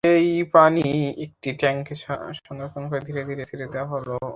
সেই 0.03 0.27
পানি 0.53 0.81
একটি 1.25 1.49
ট্যাংকে 1.59 1.93
সংরক্ষণ 2.39 2.83
করে 2.89 3.01
ধীরে 3.07 3.21
ধীরে 3.29 3.43
ছেড়ে 3.49 3.65
দেওয়া 3.73 3.87
হলে 3.87 4.09
ভালো। 4.11 4.29